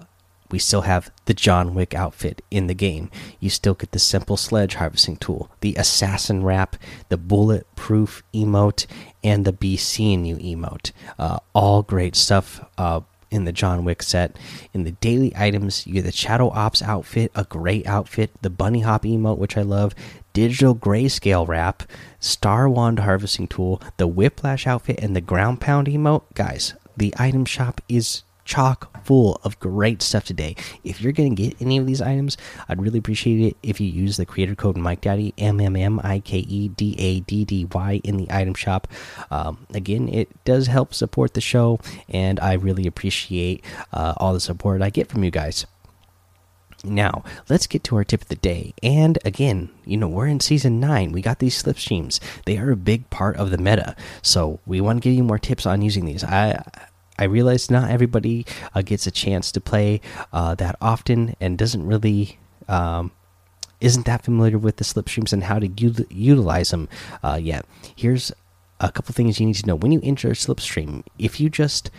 we 0.52 0.60
still 0.60 0.82
have 0.82 1.12
the 1.26 1.34
John 1.34 1.74
Wick 1.74 1.94
outfit 1.94 2.44
in 2.50 2.68
the 2.68 2.74
game. 2.74 3.12
You 3.40 3.50
still 3.50 3.74
get 3.74 3.92
the 3.92 4.00
simple 4.00 4.38
sledge 4.38 4.76
harvesting 4.76 5.18
tool, 5.18 5.52
the 5.62 5.76
assassin 5.76 6.44
wrap, 6.44 6.76
the 7.10 7.18
bulletproof 7.18 8.24
emote, 8.34 8.86
and 9.24 9.46
the 9.46 9.54
be 9.54 9.78
seeing 9.78 10.26
you 10.26 10.38
emote. 10.38 10.92
Uh, 11.18 11.40
all 11.54 11.84
great 11.84 12.16
stuff 12.16 12.66
uh, 12.78 13.02
in 13.32 13.46
the 13.46 13.52
John 13.52 13.86
Wick 13.86 14.02
set. 14.02 14.36
In 14.74 14.84
the 14.84 14.92
daily 14.92 15.34
items, 15.36 15.86
you 15.86 15.94
get 15.94 16.06
the 16.06 16.12
Shadow 16.12 16.50
Ops 16.50 16.82
outfit, 16.82 17.32
a 17.36 17.44
great 17.44 17.86
outfit, 17.86 18.32
the 18.42 18.50
bunny 18.50 18.82
hop 18.82 19.04
emote, 19.04 19.38
which 19.38 19.58
I 19.58 19.62
love, 19.62 19.94
digital 20.34 20.76
grayscale 20.76 21.48
wrap, 21.48 21.84
star 22.20 22.68
wand 22.68 23.00
harvesting 23.00 23.48
tool, 23.48 23.82
the 23.98 24.08
whiplash 24.08 24.66
outfit, 24.66 25.00
and 25.02 25.16
the 25.16 25.22
ground 25.22 25.62
pound 25.62 25.88
emote. 25.88 26.24
Guys, 26.34 26.74
the 26.98 27.14
item 27.18 27.46
shop 27.46 27.82
is 27.88 28.24
chock 28.50 29.06
full 29.06 29.40
of 29.44 29.60
great 29.60 30.02
stuff 30.02 30.26
today. 30.26 30.56
If 30.84 31.02
you're 31.02 31.14
going 31.14 31.36
to 31.36 31.42
get 31.42 31.62
any 31.62 31.78
of 31.78 31.86
these 31.86 32.02
items, 32.02 32.36
I'd 32.68 32.82
really 32.82 32.98
appreciate 32.98 33.40
it 33.40 33.58
if 33.62 33.80
you 33.80 33.88
use 33.88 34.18
the 34.18 34.26
creator 34.26 34.56
code 34.56 34.76
Mike 34.76 35.02
Daddy 35.02 35.34
M 35.38 35.62
M 35.62 35.76
M 35.76 36.02
I 36.04 36.20
K 36.20 36.40
E 36.40 36.68
D 36.68 36.96
A 36.98 37.20
D 37.22 37.46
D 37.46 37.66
Y 37.72 38.02
in 38.04 38.18
the 38.18 38.28
item 38.32 38.56
shop. 38.56 38.88
Um, 39.30 39.68
again, 39.74 40.10
it 40.10 40.30
does 40.44 40.68
help 40.68 40.94
support 40.94 41.36
the 41.36 41.42
show, 41.42 41.80
and 42.10 42.40
I 42.40 42.54
really 42.54 42.88
appreciate 42.88 43.64
uh, 43.94 44.16
all 44.18 44.34
the 44.34 44.40
support 44.40 44.82
I 44.82 44.90
get 44.90 45.08
from 45.08 45.24
you 45.24 45.32
guys. 45.32 45.68
Now, 46.84 47.26
let's 47.50 47.68
get 47.68 47.84
to 47.86 47.98
our 47.98 48.06
tip 48.06 48.22
of 48.22 48.30
the 48.30 48.36
day. 48.36 48.74
And 48.82 49.20
again, 49.26 49.70
you 49.86 49.98
know, 49.98 50.08
we're 50.08 50.28
in 50.28 50.40
season 50.40 50.80
9. 50.80 51.12
We 51.12 51.22
got 51.22 51.40
these 51.40 51.62
slipstreams. 51.62 52.22
They 52.46 52.58
are 52.58 52.72
a 52.72 52.78
big 52.78 53.10
part 53.10 53.36
of 53.36 53.52
the 53.52 53.58
meta. 53.58 53.98
So, 54.22 54.62
we 54.66 54.80
want 54.80 55.02
to 55.02 55.10
give 55.10 55.14
you 55.14 55.24
more 55.24 55.38
tips 55.38 55.66
on 55.66 55.82
using 55.82 56.06
these. 56.06 56.24
I 56.24 56.64
I 57.20 57.26
realize 57.26 57.70
not 57.70 57.92
everybody 57.92 58.46
uh, 58.74 58.82
gets 58.82 59.06
a 59.06 59.12
chance 59.12 59.52
to 59.52 59.62
play 59.62 60.02
uh, 60.34 60.56
that 60.56 60.78
often 60.82 61.36
and 61.40 61.58
doesn't 61.58 61.86
really 61.86 62.40
um, 62.68 63.12
isn't 63.82 64.06
that 64.06 64.24
familiar 64.24 64.58
with 64.58 64.78
the 64.78 64.84
slipstreams 64.84 65.34
and 65.34 65.44
how 65.44 65.60
to 65.60 65.68
utilize 66.10 66.72
them 66.72 66.90
uh, 67.24 67.40
yet. 67.42 67.66
Here's 67.96 68.32
a 68.80 68.92
couple 68.92 69.14
things 69.14 69.40
you 69.40 69.46
need 69.46 69.56
to 69.56 69.68
know 69.68 69.76
when 69.76 69.92
you 69.92 70.00
enter 70.04 70.30
a 70.30 70.34
slipstream. 70.34 71.04
If 71.18 71.40
you 71.40 71.50
just 71.50 71.92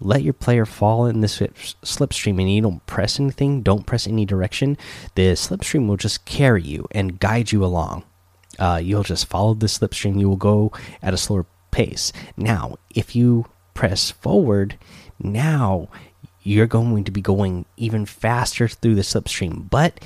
let 0.00 0.22
your 0.22 0.32
player 0.32 0.66
fall 0.66 1.06
in 1.06 1.20
the 1.20 1.28
slipstream 1.28 2.40
and 2.40 2.52
you 2.52 2.60
don't 2.60 2.84
press 2.86 3.20
anything, 3.20 3.62
don't 3.62 3.86
press 3.86 4.06
any 4.06 4.24
direction, 4.24 4.76
the 5.14 5.32
slipstream 5.32 5.86
will 5.86 5.96
just 5.96 6.24
carry 6.24 6.62
you 6.62 6.86
and 6.90 7.20
guide 7.20 7.52
you 7.52 7.64
along. 7.64 8.04
Uh, 8.58 8.80
you'll 8.82 9.02
just 9.04 9.26
follow 9.26 9.54
the 9.54 9.66
slipstream. 9.66 10.18
You 10.18 10.28
will 10.28 10.36
go 10.36 10.72
at 11.02 11.14
a 11.14 11.16
slower 11.16 11.46
pace. 11.70 12.12
Now, 12.36 12.76
if 12.90 13.16
you 13.16 13.46
press 13.74 14.10
forward, 14.10 14.78
now 15.20 15.88
you're 16.42 16.66
going 16.66 17.04
to 17.04 17.10
be 17.10 17.20
going 17.20 17.64
even 17.76 18.06
faster 18.06 18.68
through 18.68 18.94
the 18.94 19.02
slipstream, 19.02 19.68
but 19.70 20.00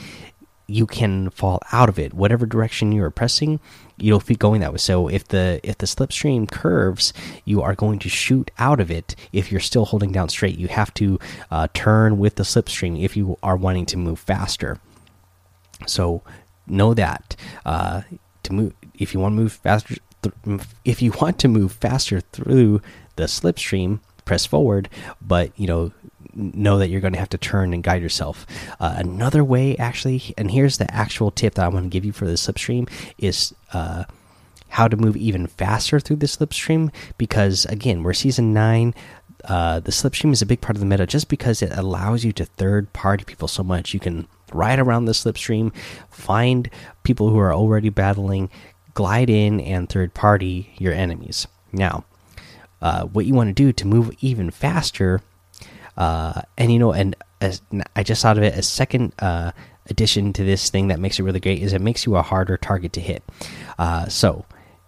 you 0.71 0.87
can 0.87 1.31
fall 1.31 1.61
out 1.73 1.89
of 1.89 1.99
it. 1.99 2.13
Whatever 2.13 2.45
direction 2.45 2.93
you 2.93 3.03
are 3.03 3.11
pressing, 3.11 3.59
you'll 3.97 4.21
be 4.21 4.37
going 4.37 4.61
that 4.61 4.71
way. 4.71 4.79
So 4.79 5.09
if 5.09 5.27
the 5.29 5.61
if 5.63 5.79
the 5.79 5.87
slipstream 5.87 6.49
curves, 6.49 7.13
you 7.47 7.63
are 7.63 7.75
going 7.75 7.99
to 8.01 8.09
shoot 8.09 8.51
out 8.59 8.79
of 8.79 8.91
it. 8.91 9.17
If 9.33 9.51
you're 9.51 9.61
still 9.61 9.87
holding 9.87 10.13
down 10.13 10.29
straight, 10.29 10.59
you 10.59 10.69
have 10.69 10.93
to 10.95 11.19
uh, 11.51 11.69
turn 11.73 12.19
with 12.19 12.37
the 12.37 12.43
slipstream 12.43 13.03
if 13.03 13.17
you 13.17 13.39
are 13.43 13.57
wanting 13.57 13.87
to 13.87 13.97
move 13.97 14.21
faster. 14.21 14.79
So 15.87 16.23
know 16.67 16.93
that 16.93 17.35
uh, 17.65 18.03
to 18.43 18.53
move 18.53 18.75
if 18.95 19.15
you 19.15 19.21
want 19.21 19.33
to 19.33 19.43
move 19.43 19.53
faster. 19.53 19.97
If 20.85 21.01
you 21.01 21.13
want 21.21 21.39
to 21.39 21.49
move 21.49 21.73
faster 21.73 22.21
through 22.21 22.83
the 23.19 23.25
slipstream, 23.25 24.01
press 24.25 24.47
forward. 24.47 24.89
But 25.21 25.53
you 25.57 25.67
know 25.67 25.93
know 26.35 26.79
that 26.79 26.89
you're 26.89 27.01
going 27.01 27.13
to 27.13 27.19
have 27.19 27.29
to 27.31 27.39
turn 27.39 27.75
and 27.75 27.83
guide 27.83 28.01
yourself. 28.01 28.47
Uh, 28.81 28.95
another 28.97 29.43
way, 29.43 29.77
actually, 29.77 30.35
and 30.39 30.51
here's 30.51 30.79
the 30.79 30.93
actual 30.95 31.31
tip 31.31 31.55
that 31.55 31.65
I 31.65 31.69
want 31.69 31.87
to 31.87 31.91
give 31.91 32.05
you 32.05 32.13
for 32.13 32.27
the 32.27 32.35
slipstream 32.35 32.89
is 33.19 33.55
uh, 33.73 34.05
how 34.69 34.89
to 34.89 34.97
move 34.97 35.17
even 35.17 35.47
faster 35.47 35.99
through 36.01 36.17
the 36.17 36.27
slipstream. 36.27 36.93
Because 37.19 37.65
again, 37.67 38.03
we're 38.03 38.15
season 38.15 38.55
nine. 38.55 38.95
Uh, 39.45 39.81
the 39.81 39.93
slipstream 39.93 40.33
is 40.33 40.43
a 40.43 40.47
big 40.47 40.61
part 40.61 40.77
of 40.77 40.81
the 40.81 40.87
meta 40.87 41.07
just 41.07 41.29
because 41.29 41.63
it 41.63 41.73
allows 41.77 42.25
you 42.25 42.33
to 42.33 42.45
third 42.45 42.93
party 42.93 43.25
people 43.25 43.49
so 43.49 43.63
much. 43.63 43.95
You 43.95 44.01
can 44.01 44.27
ride 44.53 44.79
around 44.79 45.05
the 45.05 45.13
slipstream, 45.13 45.75
find 46.11 46.71
people 47.03 47.31
who 47.31 47.39
are 47.39 47.55
already 47.55 47.89
battling, 47.89 48.51
glide 48.95 49.31
in, 49.31 49.61
and 49.61 49.89
third 49.89 50.15
party 50.15 50.75
your 50.79 50.93
enemies. 50.93 51.47
Now, 51.73 52.05
uh, 52.81 53.05
what 53.05 53.27
you 53.27 53.35
want 53.35 53.49
to 53.49 53.55
do 53.55 53.73
to 53.73 53.87
move 53.87 54.11
even 54.21 54.51
faster 54.51 55.21
uh, 55.99 56.43
and 56.57 56.73
you 56.73 56.79
know, 56.79 56.93
and 56.93 57.17
as, 57.41 57.61
I 57.95 58.05
just 58.05 58.23
thought 58.23 58.39
of 58.39 58.45
it, 58.45 58.57
a 58.57 58.63
second 58.63 59.13
uh, 59.19 59.51
addition 59.91 60.33
to 60.35 60.45
this 60.45 60.71
thing 60.71 60.89
that 60.89 61.01
makes 61.01 61.19
it 61.19 61.25
really 61.25 61.41
great 61.41 61.61
is 61.61 61.73
it 61.73 61.83
makes 61.83 62.07
you 62.07 62.17
a 62.17 62.23
harder 62.23 62.57
target 62.57 62.93
to 62.95 63.01
hit. 63.01 63.23
Uh, 63.79 64.07
so 64.07 64.47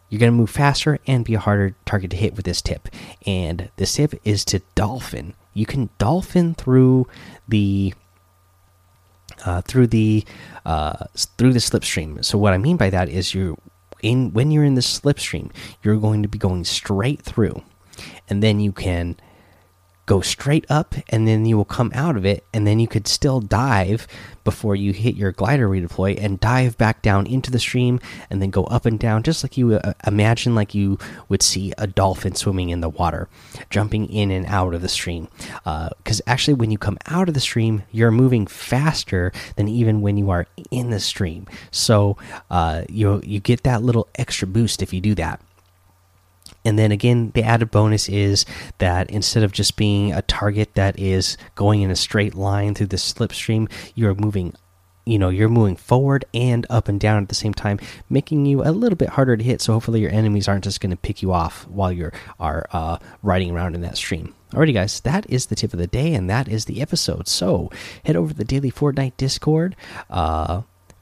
you're 0.09 0.20
going 0.20 0.32
to 0.32 0.37
move 0.37 0.50
faster 0.50 1.00
and 1.09 1.25
be 1.25 1.35
a 1.35 1.40
harder 1.40 1.75
target 1.85 2.12
to 2.12 2.16
hit 2.16 2.37
with 2.37 2.44
this 2.44 2.62
tip. 2.62 2.88
And 3.26 3.70
this 3.76 3.94
tip 3.94 4.14
is 4.25 4.44
to 4.47 4.61
dolphin. 4.76 5.35
You 5.52 5.66
can 5.66 5.90
dolphin 5.99 6.54
through 6.54 7.09
the 7.49 7.92
uh, 9.44 9.62
through 9.62 9.88
the 9.88 10.25
uh, 10.64 11.06
through 11.38 11.54
the 11.54 11.59
slipstream. 11.59 12.25
So 12.25 12.38
what 12.38 12.52
I 12.52 12.59
mean 12.59 12.76
by 12.76 12.90
that 12.90 13.09
is 13.09 13.35
you 13.35 13.56
in 14.00 14.32
when 14.32 14.52
you're 14.52 14.64
in 14.64 14.75
the 14.75 14.80
slipstream, 14.80 15.50
you're 15.82 15.97
going 15.97 16.23
to 16.23 16.28
be 16.28 16.38
going 16.38 16.64
straight 16.64 17.23
through, 17.23 17.62
and 18.28 18.42
then 18.42 18.61
you 18.61 18.73
can 18.73 19.16
go 20.11 20.20
straight 20.20 20.66
up 20.68 20.97
and 21.11 21.28
then 21.28 21.47
you 21.47 21.56
will 21.56 21.64
come 21.64 21.92
out 21.94 22.16
of 22.16 22.26
it 22.26 22.42
and 22.52 22.66
then 22.66 22.80
you 22.80 22.88
could 22.88 23.06
still 23.06 23.40
dive 23.40 24.09
before 24.42 24.75
you 24.75 24.92
hit 24.92 25.14
your 25.14 25.30
glider 25.30 25.68
redeploy 25.68 26.20
and 26.20 26.40
dive 26.40 26.76
back 26.76 27.00
down 27.00 27.28
into 27.28 27.49
the 27.49 27.61
stream 27.61 28.00
and 28.28 28.42
then 28.42 28.50
go 28.50 28.64
up 28.64 28.87
and 28.87 28.99
down 28.99 29.23
just 29.23 29.44
like 29.44 29.56
you 29.56 29.75
uh, 29.75 29.92
imagine 30.09 30.52
like 30.52 30.75
you 30.75 30.99
would 31.28 31.44
see 31.44 31.73
a 31.78 31.87
dolphin 31.87 32.35
swimming 32.35 32.70
in 32.70 32.80
the 32.80 32.88
water 32.88 33.28
jumping 33.70 34.05
in 34.11 34.33
and 34.33 34.46
out 34.46 34.74
of 34.74 34.83
the 34.83 34.88
stream. 34.88 35.29
Because 35.62 36.20
uh, 36.20 36.24
actually 36.26 36.55
when 36.55 36.72
you 36.72 36.79
come 36.79 36.98
out 37.07 37.29
of 37.29 37.35
the 37.35 37.38
stream 37.38 37.85
you're 37.92 38.11
moving 38.11 38.48
faster 38.48 39.31
than 39.55 39.68
even 39.68 40.00
when 40.00 40.16
you 40.16 40.29
are 40.31 40.48
in 40.72 40.90
the 40.90 40.98
stream. 40.98 41.46
So 41.70 42.16
uh, 42.50 42.83
you 42.88 43.20
you 43.24 43.38
get 43.38 43.62
that 43.62 43.85
little 43.85 44.09
extra 44.16 44.48
boost 44.48 44.83
if 44.83 44.92
you 44.92 45.00
do 45.00 45.14
that 45.14 45.40
and 46.64 46.79
then 46.79 46.92
again, 46.92 47.33
the 47.35 47.42
added 47.42 47.70
bonus 47.70 48.09
is 48.09 48.44
that 48.79 49.11
instead 49.11 49.42
of 49.42 49.53
just 49.53 49.77
being 49.77 50.12
a 50.12 50.23
target 50.23 50.75
that 50.75 50.99
is 50.99 51.37
going 51.55 51.83
in 51.83 51.90
a 51.90 51.96
straight 51.96 52.35
line 52.35 52.75
through 52.75 52.88
the 52.88 52.96
slipstream, 52.96 53.70
you're 53.94 54.14
moving 54.14 54.55
you 55.07 55.18
know 55.18 55.31
you're 55.31 55.49
moving 55.49 55.77
forward 55.77 56.27
and 56.35 56.66
up 56.68 56.87
and 56.87 57.01
down 57.01 57.23
at 57.23 57.29
the 57.31 57.35
same 57.35 57.55
time 57.55 57.81
making 58.11 58.44
you 58.44 58.62
a 58.62 58.70
little 58.70 58.96
bit 58.96 59.09
harder 59.09 59.37
to 59.37 59.42
hit. 59.42 59.61
So 59.61 59.73
hopefully 59.73 60.01
your 60.01 60.12
enemies 60.12 60.46
aren't 60.46 60.64
just 60.64 60.81
going 60.81 60.90
to 60.90 60.96
pick 60.96 61.23
you 61.23 61.33
off 61.33 61.66
while 61.68 61.90
you're 61.90 62.12
are 62.38 62.68
uh, 62.73 62.99
riding 63.23 63.51
around 63.51 63.75
in 63.75 63.81
that 63.81 63.96
stream. 63.96 64.35
Alrighty 64.53 64.75
guys 64.75 65.01
that 65.01 65.29
is 65.31 65.46
the 65.46 65.57
tip 65.57 65.73
of 65.73 65.79
the 65.79 65.87
day 65.87 66.12
and 66.14 66.29
that 66.29 66.49
is 66.49 66.66
the 66.66 66.83
episode. 66.83 67.29
So 67.29 67.70
head 68.05 68.16
over 68.16 68.33
to 68.33 68.37
the 68.37 68.44
daily 68.44 68.70
fortnite 68.70 69.16
discord 69.16 69.75
uh, 70.11 70.62